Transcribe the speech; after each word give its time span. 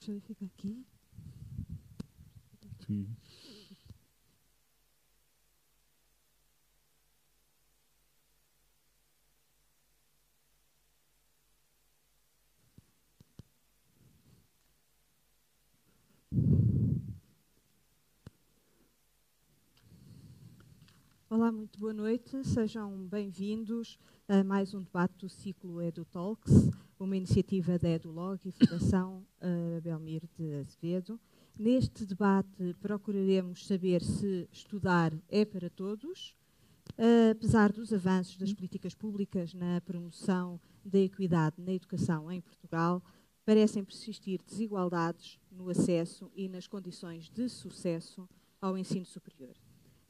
solidifica 0.00 0.46
aquí. 0.46 0.84
Sí. 2.86 3.06
Olá, 21.32 21.52
muito 21.52 21.78
boa 21.78 21.92
noite. 21.92 22.42
Sejam 22.42 23.06
bem-vindos 23.06 24.00
a 24.26 24.42
mais 24.42 24.74
um 24.74 24.82
debate 24.82 25.16
do 25.16 25.28
ciclo 25.28 25.80
EduTalks, 25.80 26.68
uma 26.98 27.16
iniciativa 27.16 27.78
da 27.78 27.88
EduLog 27.88 28.40
e 28.44 28.50
Fundação 28.50 29.24
uh, 29.40 29.80
Belmir 29.80 30.22
de 30.36 30.54
Azevedo. 30.54 31.20
Neste 31.56 32.04
debate 32.04 32.74
procuraremos 32.80 33.64
saber 33.64 34.02
se 34.02 34.48
estudar 34.50 35.12
é 35.28 35.44
para 35.44 35.70
todos, 35.70 36.34
uh, 36.98 37.30
apesar 37.30 37.70
dos 37.70 37.92
avanços 37.92 38.36
das 38.36 38.52
políticas 38.52 38.92
públicas 38.92 39.54
na 39.54 39.80
promoção 39.82 40.60
da 40.84 40.98
equidade 40.98 41.62
na 41.62 41.72
educação 41.72 42.28
em 42.32 42.40
Portugal, 42.40 43.00
parecem 43.44 43.84
persistir 43.84 44.40
desigualdades 44.44 45.38
no 45.48 45.68
acesso 45.68 46.28
e 46.34 46.48
nas 46.48 46.66
condições 46.66 47.30
de 47.30 47.48
sucesso 47.48 48.28
ao 48.60 48.76
ensino 48.76 49.06
superior. 49.06 49.54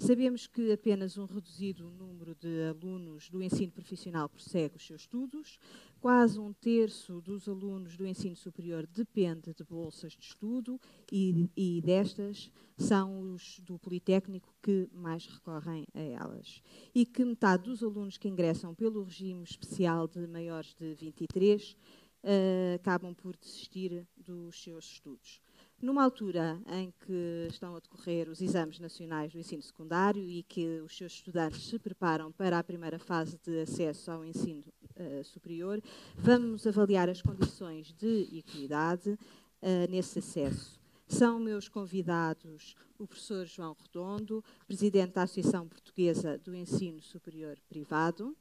Sabemos 0.00 0.46
que 0.46 0.72
apenas 0.72 1.18
um 1.18 1.26
reduzido 1.26 1.90
número 1.90 2.34
de 2.34 2.62
alunos 2.70 3.28
do 3.28 3.42
ensino 3.42 3.70
profissional 3.70 4.30
prossegue 4.30 4.76
os 4.76 4.86
seus 4.86 5.02
estudos, 5.02 5.58
quase 6.00 6.40
um 6.40 6.54
terço 6.54 7.20
dos 7.20 7.46
alunos 7.46 7.98
do 7.98 8.06
ensino 8.06 8.34
superior 8.34 8.86
depende 8.86 9.52
de 9.52 9.62
bolsas 9.62 10.14
de 10.14 10.24
estudo 10.24 10.80
e, 11.12 11.50
e 11.54 11.82
destas 11.82 12.50
são 12.78 13.34
os 13.34 13.60
do 13.60 13.78
Politécnico 13.78 14.56
que 14.62 14.88
mais 14.90 15.26
recorrem 15.26 15.86
a 15.92 16.00
elas. 16.00 16.62
E 16.94 17.04
que 17.04 17.22
metade 17.22 17.64
dos 17.64 17.82
alunos 17.82 18.16
que 18.16 18.26
ingressam 18.26 18.74
pelo 18.74 19.04
regime 19.04 19.44
especial 19.44 20.08
de 20.08 20.26
maiores 20.26 20.74
de 20.80 20.94
23 20.94 21.72
uh, 21.72 21.76
eh, 22.22 22.74
acabam 22.76 23.14
por 23.14 23.36
desistir 23.36 24.08
dos 24.16 24.62
seus 24.62 24.86
estudos 24.86 25.42
numa 25.80 26.04
altura 26.04 26.60
em 26.68 26.92
que 27.06 27.46
estão 27.48 27.74
a 27.74 27.80
decorrer 27.80 28.28
os 28.28 28.40
exames 28.40 28.78
nacionais 28.78 29.32
do 29.32 29.38
ensino 29.38 29.62
secundário 29.62 30.28
e 30.28 30.42
que 30.42 30.80
os 30.80 30.96
seus 30.96 31.12
estudantes 31.12 31.66
se 31.66 31.78
preparam 31.78 32.30
para 32.30 32.58
a 32.58 32.64
primeira 32.64 32.98
fase 32.98 33.38
de 33.42 33.62
acesso 33.62 34.10
ao 34.10 34.24
ensino 34.24 34.62
uh, 34.96 35.24
superior, 35.24 35.82
vamos 36.16 36.66
avaliar 36.66 37.08
as 37.08 37.22
condições 37.22 37.92
de 37.92 38.28
equidade 38.38 39.10
uh, 39.10 39.90
nesse 39.90 40.18
acesso. 40.18 40.78
São 41.08 41.40
meus 41.40 41.68
convidados 41.68 42.76
o 42.98 43.06
professor 43.06 43.46
João 43.46 43.74
Redondo, 43.80 44.44
presidente 44.66 45.14
da 45.14 45.22
Associação 45.22 45.66
Portuguesa 45.66 46.38
do 46.38 46.54
Ensino 46.54 47.00
Superior 47.00 47.58
Privado, 47.68 48.36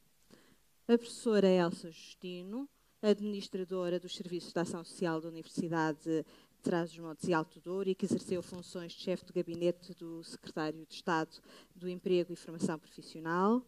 a 0.88 0.98
professora 0.98 1.48
Elsa 1.48 1.90
Justino, 1.90 2.68
administradora 3.02 4.00
dos 4.00 4.16
Serviços 4.16 4.52
de 4.52 4.60
Ação 4.60 4.84
Social 4.84 5.22
da 5.22 5.30
Universidade 5.30 6.26
Traz 6.62 6.92
os 6.92 7.00
Montes 7.00 7.28
e 7.28 7.34
Alto 7.34 7.60
Douro 7.62 7.90
e 7.90 7.96
que 7.96 8.06
exerceu 8.06 8.44
funções 8.44 8.92
de 8.92 9.02
chefe 9.02 9.26
de 9.26 9.32
gabinete 9.32 9.94
do 9.94 10.24
secretário 10.24 10.86
de 10.86 10.94
Estado 10.94 11.38
do 11.74 11.88
Emprego 11.88 12.34
e 12.34 12.36
Formação 12.36 12.78
Profissional. 12.78 13.66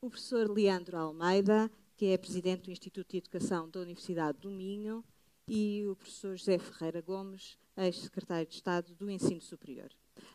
O 0.00 0.10
professor 0.10 0.50
Leandro 0.50 0.96
Almeida, 0.96 1.70
que 1.96 2.06
é 2.06 2.18
presidente 2.18 2.64
do 2.64 2.70
Instituto 2.72 3.12
de 3.12 3.18
Educação 3.18 3.68
da 3.70 3.80
Universidade 3.80 4.38
do 4.38 4.50
Minho. 4.50 5.04
E 5.46 5.86
o 5.86 5.96
professor 5.96 6.36
José 6.36 6.58
Ferreira 6.58 7.00
Gomes, 7.00 7.56
ex-secretário 7.76 8.46
de 8.46 8.54
Estado 8.54 8.94
do 8.94 9.08
Ensino 9.08 9.40
Superior. 9.40 9.90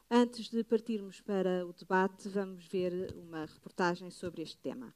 Antes 0.09 0.49
de 0.49 0.63
partirmos 0.63 1.21
para 1.21 1.67
o 1.67 1.73
debate, 1.73 2.29
vamos 2.29 2.65
ver 2.65 3.13
uma 3.15 3.45
reportagem 3.45 4.09
sobre 4.09 4.41
este 4.41 4.57
tema. 4.57 4.95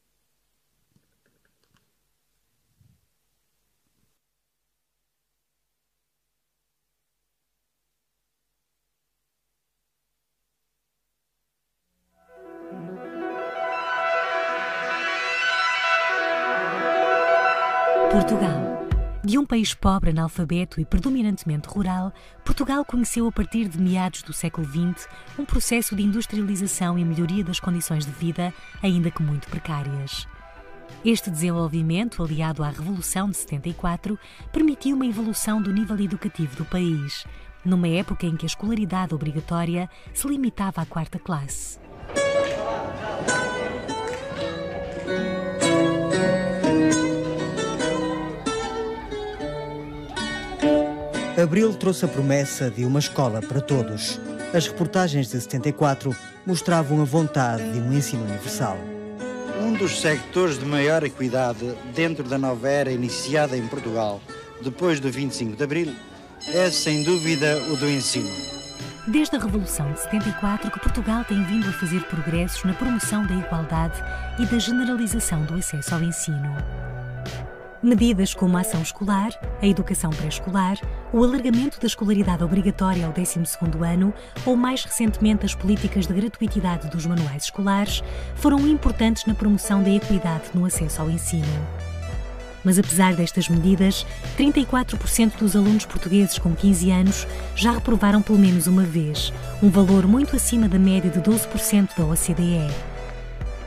Portugal. 18.12 18.88
De 19.22 19.38
um 19.38 19.45
país 19.45 19.73
pobre, 19.73 20.12
analfabeto 20.12 20.79
e 20.79 20.85
predominantemente 20.85 21.68
rural, 21.68 22.13
Portugal 22.45 22.85
conheceu 22.85 23.28
a 23.28 23.31
partir 23.31 23.68
de 23.68 23.78
meados 23.78 24.22
do 24.22 24.31
século 24.31 24.66
XX 24.66 25.07
um 25.38 25.44
processo 25.44 25.94
de 25.94 26.03
industrialização 26.03 26.97
e 26.97 27.03
melhoria 27.03 27.44
das 27.44 27.59
condições 27.59 28.06
de 28.06 28.12
vida, 28.12 28.53
ainda 28.81 29.12
que 29.12 29.22
muito 29.22 29.50
precárias. 29.50 30.25
Este 31.03 31.29
desenvolvimento, 31.29 32.23
aliado 32.23 32.63
à 32.63 32.69
Revolução 32.69 33.29
de 33.29 33.35
74, 33.35 34.18
permitiu 34.53 34.95
uma 34.95 35.06
evolução 35.06 35.62
do 35.62 35.74
nível 35.74 36.00
educativo 36.00 36.56
do 36.56 36.66
país, 36.66 37.25
numa 37.66 37.89
época 37.89 38.25
em 38.25 38.38
que 38.38 38.45
a 38.45 38.47
escolaridade 38.47 39.13
obrigatória 39.13 39.89
se 40.13 40.28
limitava 40.28 40.81
à 40.81 40.85
quarta 40.85 41.19
classe. 41.19 41.78
Abril 51.42 51.72
trouxe 51.75 52.03
a 52.03 52.08
promessa 52.08 52.72
de 52.72 52.84
uma 52.84 52.98
escola 52.98 53.44
para 53.44 53.62
todos. 53.62 54.20
As 54.56 54.66
reportagens 54.66 55.30
de 55.30 55.40
74 55.40 56.16
mostravam 56.44 57.00
a 57.00 57.06
vontade 57.06 57.72
de 57.72 57.80
um 57.80 57.94
ensino 57.94 58.24
universal. 58.24 58.75
Um 59.62 59.74
dos 59.74 60.02
sectores 60.02 60.58
de 60.58 60.66
maior 60.66 61.03
equidade 61.03 61.78
dentro 61.94 62.24
da 62.24 62.40
nova 62.40 62.68
era 62.68 62.92
iniciada 62.92 63.56
em 63.56 63.68
Portugal, 63.68 64.20
depois 64.64 65.00
do 65.00 65.12
25 65.12 65.56
de 65.56 65.64
Abril, 65.64 65.96
é 66.48 66.72
sem 66.72 67.03
dúvida 67.03 67.56
o 67.72 67.78
do 67.78 67.88
ensino. 67.88 68.31
Desde 69.08 69.36
a 69.36 69.40
Revolução 69.40 69.94
de 69.94 70.00
74 70.00 70.72
que 70.72 70.80
Portugal 70.80 71.24
tem 71.24 71.44
vindo 71.44 71.69
a 71.69 71.74
fazer 71.74 72.04
progressos 72.06 72.64
na 72.64 72.74
promoção 72.74 73.28
da 73.28 73.36
igualdade 73.36 74.04
e 74.40 74.46
da 74.48 74.58
generalização 74.58 75.46
do 75.46 75.54
acesso 75.54 75.94
ao 75.94 76.02
ensino. 76.02 76.56
Medidas 77.82 78.34
como 78.34 78.58
a 78.58 78.62
ação 78.62 78.82
escolar, 78.82 79.30
a 79.62 79.68
educação 79.68 80.10
pré-escolar, 80.10 80.80
o 81.14 81.24
alargamento 81.24 81.80
da 81.80 81.86
escolaridade 81.86 82.44
obrigatória 82.44 83.06
ao 83.06 83.14
12º 83.14 83.86
ano 83.86 84.12
ou, 84.48 84.56
mais 84.56 84.84
recentemente, 84.84 85.46
as 85.46 85.54
políticas 85.54 86.08
de 86.08 86.14
gratuitidade 86.14 86.90
dos 86.90 87.06
manuais 87.06 87.44
escolares 87.44 88.04
foram 88.36 88.68
importantes 88.68 89.26
na 89.26 89.36
promoção 89.36 89.84
da 89.84 89.92
equidade 89.92 90.46
no 90.56 90.66
acesso 90.66 91.04
ao 91.04 91.10
ensino. 91.10 91.46
Mas 92.64 92.80
apesar 92.80 93.14
destas 93.14 93.48
medidas, 93.48 94.08
34% 94.38 95.38
dos 95.38 95.56
alunos 95.56 95.86
portugueses 95.86 96.40
com 96.40 96.56
15 96.56 96.92
anos 96.92 97.28
já 97.56 97.74
reprovaram 97.74 98.24
pelo 98.24 98.40
menos 98.40 98.66
uma 98.66 98.84
vez, 98.84 99.32
um 99.62 99.70
valor 99.70 100.08
muito 100.08 100.36
acima 100.36 100.68
da 100.68 100.80
média 100.80 101.12
de 101.12 101.20
12% 101.22 101.90
da 101.96 102.06
OCDE. 102.06 102.97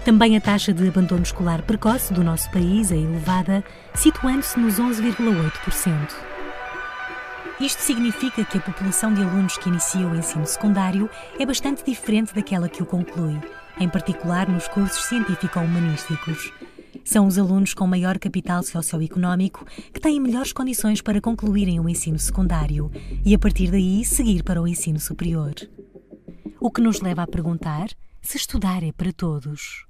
Também 0.05 0.35
a 0.35 0.41
taxa 0.41 0.73
de 0.73 0.89
abandono 0.89 1.23
escolar 1.23 1.63
precoce 1.63 2.13
do 2.13 2.25
nosso 2.25 2.51
país 2.51 2.91
é 2.91 2.97
elevada, 2.97 3.63
situando-se 3.95 4.59
nos 4.59 4.81
11,8%. 4.81 6.31
Isto 7.61 7.83
significa 7.83 8.43
que 8.43 8.57
a 8.57 8.61
população 8.63 9.13
de 9.13 9.23
alunos 9.23 9.59
que 9.59 9.69
inicia 9.69 10.09
o 10.09 10.17
ensino 10.17 10.47
secundário 10.47 11.11
é 11.39 11.45
bastante 11.45 11.85
diferente 11.85 12.35
daquela 12.35 12.71
que 12.71 12.83
o 12.83 12.87
conclui, 12.87 13.39
em 13.79 13.87
particular 13.87 14.49
nos 14.49 14.67
cursos 14.69 15.05
científico-humanísticos. 15.05 16.51
São 17.05 17.27
os 17.27 17.39
alunos 17.39 17.75
com 17.75 17.87
maior 17.87 18.19
capital 18.19 18.63
socioeconómico 18.63 19.67
que 19.93 20.01
têm 20.01 20.19
melhores 20.19 20.55
condições 20.55 21.03
para 21.03 21.21
concluírem 21.21 21.79
o 21.79 21.89
ensino 21.89 22.19
secundário 22.19 22.91
e, 23.23 23.35
a 23.35 23.39
partir 23.39 23.71
daí, 23.71 24.03
seguir 24.07 24.43
para 24.43 24.63
o 24.63 24.67
ensino 24.67 24.99
superior. 24.99 25.53
O 26.59 26.71
que 26.71 26.81
nos 26.81 27.03
leva 27.03 27.23
a 27.23 27.27
perguntar 27.27 27.89
se 28.23 28.39
estudar 28.39 28.83
é 28.83 28.93
para 28.93 29.13
todos. 29.13 29.90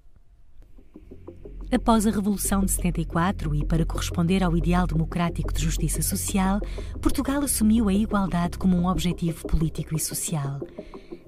Após 1.72 2.05
a 2.05 2.11
Revolução 2.11 2.64
de 2.64 2.72
74 2.72 3.55
e 3.55 3.64
para 3.64 3.87
corresponder 3.87 4.43
ao 4.43 4.56
ideal 4.56 4.88
democrático 4.88 5.52
de 5.52 5.62
justiça 5.62 6.02
social, 6.02 6.61
Portugal 7.00 7.43
assumiu 7.43 7.88
a 7.88 7.94
igualdade 7.94 8.58
como 8.58 8.76
um 8.76 8.88
objetivo 8.88 9.46
político 9.46 9.94
e 9.94 10.00
social. 10.00 10.58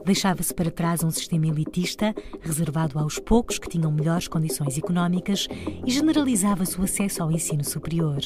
Deixava-se 0.04 0.52
para 0.52 0.68
trás 0.68 1.04
um 1.04 1.12
sistema 1.12 1.46
elitista, 1.46 2.12
reservado 2.40 2.98
aos 2.98 3.20
poucos 3.20 3.56
que 3.56 3.68
tinham 3.68 3.92
melhores 3.92 4.26
condições 4.26 4.76
económicas, 4.76 5.46
e 5.86 5.90
generalizava-se 5.92 6.80
o 6.80 6.82
acesso 6.82 7.22
ao 7.22 7.30
ensino 7.30 7.62
superior. 7.62 8.18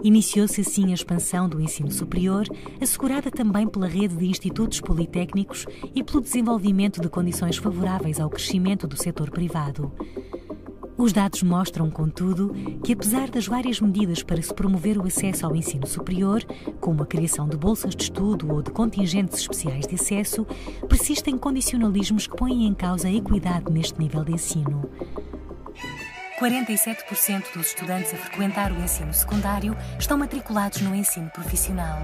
Iniciou-se 0.00 0.60
assim 0.60 0.92
a 0.92 0.94
expansão 0.94 1.48
do 1.48 1.60
ensino 1.60 1.90
superior, 1.90 2.46
assegurada 2.80 3.32
também 3.32 3.66
pela 3.66 3.88
rede 3.88 4.16
de 4.16 4.26
institutos 4.26 4.80
politécnicos 4.80 5.66
e 5.92 6.04
pelo 6.04 6.20
desenvolvimento 6.20 7.00
de 7.00 7.08
condições 7.08 7.56
favoráveis 7.56 8.20
ao 8.20 8.30
crescimento 8.30 8.86
do 8.86 8.96
setor 8.96 9.28
privado. 9.28 9.90
Os 11.02 11.12
dados 11.12 11.42
mostram, 11.42 11.90
contudo, 11.90 12.54
que 12.84 12.92
apesar 12.92 13.28
das 13.28 13.48
várias 13.48 13.80
medidas 13.80 14.22
para 14.22 14.40
se 14.40 14.54
promover 14.54 14.96
o 14.98 15.04
acesso 15.04 15.44
ao 15.44 15.56
ensino 15.56 15.84
superior, 15.84 16.44
como 16.80 17.02
a 17.02 17.06
criação 17.06 17.48
de 17.48 17.56
bolsas 17.56 17.96
de 17.96 18.04
estudo 18.04 18.48
ou 18.48 18.62
de 18.62 18.70
contingentes 18.70 19.40
especiais 19.40 19.84
de 19.84 19.96
acesso, 19.96 20.46
persistem 20.88 21.36
condicionalismos 21.36 22.28
que 22.28 22.36
põem 22.36 22.68
em 22.68 22.72
causa 22.72 23.08
a 23.08 23.12
equidade 23.12 23.72
neste 23.72 23.98
nível 23.98 24.22
de 24.22 24.34
ensino. 24.34 24.88
47% 26.38 27.52
dos 27.52 27.66
estudantes 27.66 28.14
a 28.14 28.16
frequentar 28.16 28.70
o 28.70 28.80
ensino 28.80 29.12
secundário 29.12 29.76
estão 29.98 30.16
matriculados 30.16 30.82
no 30.82 30.94
ensino 30.94 31.28
profissional 31.30 31.98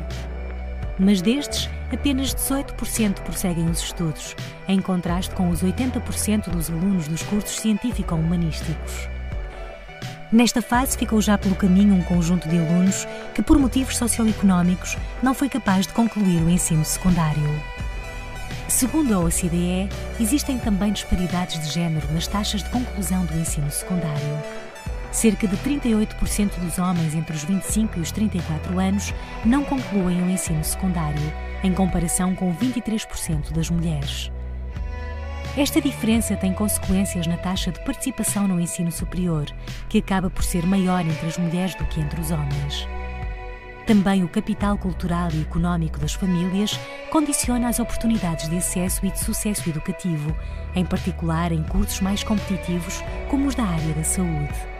mas 0.98 1.22
destes, 1.22 1.70
apenas 1.92 2.34
18% 2.34 3.20
prosseguem 3.22 3.70
os 3.70 3.80
estudos, 3.80 4.34
em 4.66 4.80
contraste 4.80 5.34
com 5.34 5.48
os 5.50 5.62
80% 5.62 6.50
dos 6.50 6.70
alunos 6.70 7.08
dos 7.08 7.22
cursos 7.22 7.58
científico-humanísticos. 7.60 9.08
Nesta 10.30 10.60
fase 10.60 10.98
ficou 10.98 11.22
já 11.22 11.38
pelo 11.38 11.54
caminho 11.54 11.94
um 11.94 12.02
conjunto 12.02 12.48
de 12.48 12.58
alunos 12.58 13.06
que, 13.34 13.42
por 13.42 13.58
motivos 13.58 13.96
socioeconómicos, 13.96 14.96
não 15.22 15.32
foi 15.32 15.48
capaz 15.48 15.86
de 15.86 15.94
concluir 15.94 16.42
o 16.42 16.50
ensino 16.50 16.84
secundário. 16.84 17.48
Segundo 18.68 19.14
a 19.14 19.18
OCDE, 19.20 19.88
existem 20.20 20.58
também 20.58 20.92
disparidades 20.92 21.58
de 21.58 21.72
género 21.72 22.06
nas 22.12 22.26
taxas 22.26 22.62
de 22.62 22.68
conclusão 22.68 23.24
do 23.24 23.38
ensino 23.38 23.70
secundário. 23.70 24.38
Cerca 25.10 25.48
de 25.48 25.56
38% 25.56 26.58
dos 26.58 26.78
homens 26.78 27.14
entre 27.14 27.34
os 27.34 27.42
25 27.42 27.98
e 27.98 28.02
os 28.02 28.12
34 28.12 28.78
anos 28.78 29.14
não 29.44 29.64
concluem 29.64 30.22
o 30.22 30.30
ensino 30.30 30.62
secundário, 30.62 31.32
em 31.62 31.72
comparação 31.72 32.34
com 32.34 32.54
23% 32.54 33.52
das 33.52 33.70
mulheres. 33.70 34.30
Esta 35.56 35.80
diferença 35.80 36.36
tem 36.36 36.52
consequências 36.52 37.26
na 37.26 37.36
taxa 37.36 37.72
de 37.72 37.82
participação 37.84 38.46
no 38.46 38.60
ensino 38.60 38.92
superior, 38.92 39.46
que 39.88 39.98
acaba 39.98 40.30
por 40.30 40.44
ser 40.44 40.64
maior 40.64 41.00
entre 41.00 41.26
as 41.26 41.38
mulheres 41.38 41.74
do 41.74 41.84
que 41.86 42.00
entre 42.00 42.20
os 42.20 42.30
homens. 42.30 42.86
Também 43.86 44.22
o 44.22 44.28
capital 44.28 44.76
cultural 44.76 45.30
e 45.32 45.40
económico 45.40 45.98
das 45.98 46.12
famílias 46.12 46.78
condiciona 47.10 47.68
as 47.68 47.80
oportunidades 47.80 48.46
de 48.48 48.58
acesso 48.58 49.04
e 49.06 49.10
de 49.10 49.18
sucesso 49.18 49.68
educativo, 49.68 50.36
em 50.74 50.84
particular 50.84 51.50
em 51.50 51.62
cursos 51.62 52.02
mais 52.02 52.22
competitivos, 52.22 53.02
como 53.30 53.48
os 53.48 53.54
da 53.54 53.64
área 53.64 53.94
da 53.94 54.04
saúde. 54.04 54.77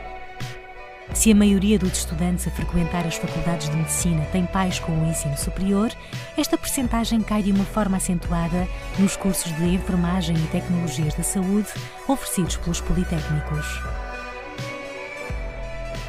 Se 1.14 1.32
a 1.32 1.34
maioria 1.34 1.78
dos 1.78 1.99
estudantes 1.99 2.46
a 2.46 2.50
frequentar 2.50 3.06
as 3.06 3.16
faculdades 3.16 3.69
de 3.69 3.76
medicina 3.76 4.25
tem 4.31 4.46
pais 4.46 4.78
com 4.78 4.93
o 4.93 5.06
ensino 5.06 5.37
superior, 5.37 5.90
esta 6.37 6.56
percentagem 6.56 7.20
cai 7.22 7.43
de 7.43 7.50
uma 7.50 7.64
forma 7.64 7.96
acentuada 7.96 8.69
nos 8.99 9.16
cursos 9.16 9.55
de 9.56 9.64
enfermagem 9.64 10.37
e 10.37 10.46
tecnologias 10.49 11.14
da 11.14 11.22
saúde 11.22 11.69
oferecidos 12.06 12.56
pelos 12.56 12.81
politécnicos. 12.81 13.66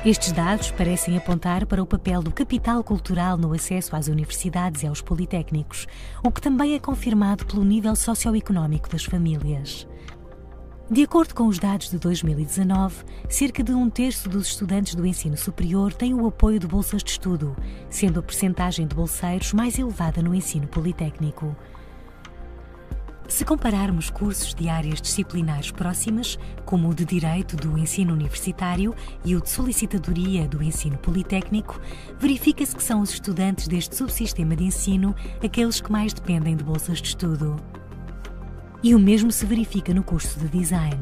Estes 0.06 0.32
dados 0.32 0.72
parecem 0.72 1.18
apontar 1.18 1.66
para 1.66 1.84
o 1.84 1.86
papel 1.86 2.24
do 2.24 2.32
capital 2.32 2.82
cultural 2.82 3.38
no 3.38 3.52
acesso 3.52 3.98
às 3.98 4.08
universidades 4.08 4.82
e 4.82 4.88
aos 4.88 5.02
politécnicos, 5.02 5.88
o 6.24 6.32
que 6.32 6.40
também 6.40 6.74
é 6.74 6.80
confirmado 6.80 7.46
pelo 7.46 7.66
nível 7.66 7.94
socioeconómico 7.98 8.88
das 8.88 9.04
famílias. 9.04 9.89
De 10.92 11.04
acordo 11.04 11.36
com 11.36 11.46
os 11.46 11.60
dados 11.60 11.92
de 11.92 12.00
2019, 12.00 13.06
cerca 13.30 13.64
de 13.64 13.72
um 13.74 13.92
terço 13.92 14.28
dos 14.28 14.48
estudantes 14.48 14.96
do 14.96 15.06
ensino 15.06 15.38
superior 15.38 15.94
têm 15.94 16.16
o 16.16 16.26
apoio 16.26 16.58
de 16.58 16.66
bolsas 16.66 17.04
de 17.04 17.12
estudo, 17.12 17.56
sendo 17.92 18.20
a 18.20 18.24
percentagem 18.24 18.88
de 18.88 18.96
bolseiros 18.96 19.54
mais 19.54 19.78
elevada 19.78 20.20
no 20.24 20.34
ensino 20.34 20.66
politécnico. 20.66 21.56
Se 23.28 23.46
compararmos 23.46 24.10
cursos 24.10 24.56
de 24.56 24.68
áreas 24.68 25.00
disciplinares 25.00 25.70
próximas, 25.70 26.40
como 26.66 26.90
o 26.90 26.96
de 26.96 27.06
Direito 27.06 27.56
do 27.56 27.78
ensino 27.78 28.12
universitário 28.12 28.96
e 29.24 29.36
o 29.36 29.42
de 29.42 29.50
Solicitadoria 29.52 30.48
do 30.48 30.64
ensino 30.64 30.98
politécnico, 30.98 31.80
verifica-se 32.18 32.76
que 32.76 32.84
são 32.84 33.02
os 33.02 33.12
estudantes 33.12 33.68
deste 33.68 33.96
subsistema 33.96 34.56
de 34.56 34.64
ensino 34.64 35.16
aqueles 35.44 35.80
que 35.80 35.92
mais 35.92 36.14
dependem 36.14 36.56
de 36.56 36.64
bolsas 36.64 37.00
de 37.00 37.10
estudo. 37.10 37.79
E 38.82 38.96
o 38.96 39.00
mesmo 39.00 39.30
se 39.32 39.46
verifica 39.46 39.94
no 39.94 40.04
curso 40.04 40.40
de 40.40 40.48
design. 40.48 40.98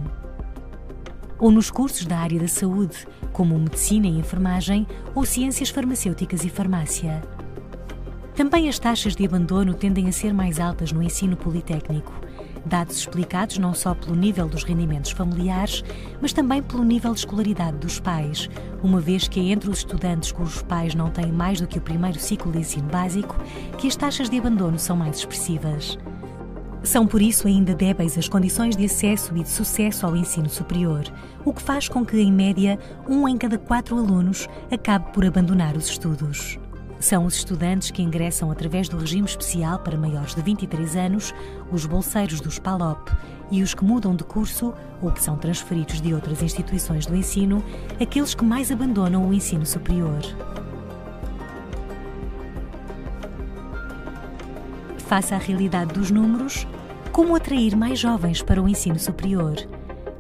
Ou 1.38 1.52
nos 1.52 1.70
cursos 1.70 2.06
da 2.06 2.18
área 2.18 2.40
da 2.40 2.48
saúde, 2.48 3.08
como 3.32 3.58
medicina 3.60 4.08
e 4.08 4.18
enfermagem 4.18 4.88
ou 5.14 5.24
ciências 5.24 5.70
farmacêuticas 5.70 6.44
e 6.44 6.50
farmácia. 6.50 7.22
Também 8.36 8.68
as 8.68 8.80
taxas 8.80 9.16
de 9.16 9.26
abandono 9.26 9.76
tendem 9.76 10.08
a 10.08 10.12
ser 10.12 10.34
mais 10.34 10.60
altas 10.60 10.92
no 10.92 11.04
ensino 11.04 11.38
politécnico, 11.38 12.14
dados 12.66 12.98
explicados 12.98 13.60
não 13.60 13.76
só 13.76 13.94
pelo 13.94 14.16
nível 14.16 14.48
dos 14.48 14.64
rendimentos 14.64 15.12
familiares, 15.12 15.84
mas 16.20 16.34
também 16.34 16.64
pelo 16.64 16.84
nível 16.84 17.14
de 17.14 17.20
escolaridade 17.20 17.78
dos 17.78 18.00
pais, 18.00 18.50
uma 18.82 19.00
vez 19.00 19.28
que 19.28 19.40
é 19.40 19.44
entre 19.52 19.70
os 19.70 19.80
estudantes 19.80 20.32
cujos 20.32 20.64
pais 20.64 20.96
não 20.96 21.12
têm 21.12 21.32
mais 21.32 21.62
do 21.62 21.68
que 21.68 21.78
o 21.78 21.82
primeiro 21.82 22.20
ciclo 22.20 22.52
de 22.52 22.60
ensino 22.60 22.90
básico 22.90 23.36
que 23.78 23.88
as 23.88 23.96
taxas 23.96 24.30
de 24.30 24.40
abandono 24.40 24.80
são 24.80 24.98
mais 24.98 25.18
expressivas. 25.18 25.98
São 26.88 27.06
por 27.06 27.22
isso 27.22 27.50
ainda 27.50 27.76
débeis 27.76 28.18
as 28.18 28.30
condições 28.30 28.74
de 28.74 28.86
acesso 28.86 29.36
e 29.36 29.44
de 29.44 29.50
sucesso 29.50 30.06
ao 30.06 30.16
ensino 30.16 30.50
superior, 30.50 31.04
o 31.44 31.52
que 31.52 31.62
faz 31.62 31.90
com 31.90 32.06
que, 32.06 32.18
em 32.18 32.32
média, 32.32 32.80
um 33.10 33.28
em 33.28 33.38
cada 33.38 33.58
quatro 33.58 33.98
alunos 33.98 34.48
acabe 34.72 35.12
por 35.12 35.26
abandonar 35.26 35.76
os 35.76 35.90
estudos. 35.90 36.58
São 36.98 37.26
os 37.26 37.36
estudantes 37.36 37.92
que 37.92 38.02
ingressam 38.02 38.50
através 38.50 38.88
do 38.88 38.98
regime 38.98 39.28
especial 39.28 39.80
para 39.80 39.98
maiores 39.98 40.34
de 40.34 40.42
23 40.42 40.96
anos, 40.96 41.36
os 41.74 41.86
bolseiros 41.86 42.40
dos 42.40 42.58
PALOP 42.58 43.12
e 43.52 43.62
os 43.62 43.74
que 43.74 43.84
mudam 43.84 44.16
de 44.16 44.24
curso 44.24 44.74
ou 45.02 45.12
que 45.12 45.22
são 45.22 45.36
transferidos 45.36 46.00
de 46.00 46.14
outras 46.14 46.42
instituições 46.42 47.06
do 47.06 47.18
ensino, 47.18 47.62
aqueles 48.00 48.34
que 48.34 48.46
mais 48.46 48.72
abandonam 48.72 49.28
o 49.28 49.34
ensino 49.34 49.66
superior. 49.66 50.22
Face 55.00 55.34
à 55.34 55.38
realidade 55.38 55.94
dos 55.94 56.12
números, 56.12 56.68
como 57.18 57.36
atrair 57.36 57.76
mais 57.76 57.98
jovens 57.98 58.44
para 58.44 58.62
o 58.62 58.70
ensino 58.70 59.00
superior? 59.00 59.56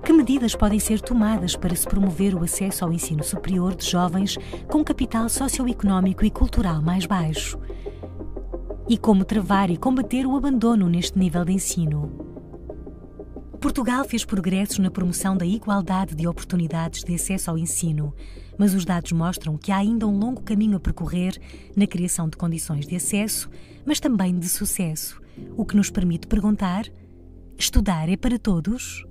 Que 0.04 0.12
medidas 0.12 0.56
podem 0.56 0.80
ser 0.80 1.00
tomadas 1.00 1.56
para 1.56 1.76
se 1.76 1.86
promover 1.86 2.34
o 2.34 2.44
acesso 2.44 2.84
ao 2.84 2.92
ensino 2.92 3.24
superior 3.24 3.76
de 3.76 3.88
jovens 3.88 4.36
com 4.68 4.84
capital 4.84 5.30
socioeconómico 5.30 6.26
e 6.26 6.32
cultural 6.32 6.82
mais 6.82 7.06
baixo? 7.06 7.60
E 8.90 8.98
como 8.98 9.24
travar 9.24 9.70
e 9.70 9.78
combater 9.78 10.26
o 10.26 10.36
abandono 10.36 10.90
neste 10.90 11.20
nível 11.20 11.46
de 11.46 11.54
ensino? 11.54 12.10
Portugal 13.62 14.04
fez 14.04 14.26
progressos 14.26 14.80
na 14.80 14.90
promoção 14.90 15.38
da 15.38 15.46
igualdade 15.46 16.16
de 16.16 16.27
oportunidades 16.27 17.04
de 17.04 17.13
acesso 17.13 17.51
ao 17.51 17.60
ensino, 17.60 18.12
mas 18.58 18.74
os 18.74 18.86
dados 18.86 19.12
mostram 19.12 19.56
que 19.56 19.72
há 19.72 19.77
ainda 19.77 20.08
um 20.08 20.18
longo 20.18 20.42
caminho 20.42 20.77
a 20.77 20.80
percorrer 20.80 21.39
na 21.75 21.86
criação 21.86 22.27
de 22.27 22.38
condições 22.38 22.88
de 22.88 22.96
acesso, 22.96 23.51
mas 23.86 24.00
também 24.00 24.39
de 24.39 24.50
sucesso, 24.50 25.22
o 25.56 25.65
que 25.65 25.75
nos 25.75 25.89
permite 25.89 26.27
perguntar: 26.27 26.86
estudar 27.58 28.10
é 28.10 28.17
para 28.17 28.39
todos? 28.39 29.06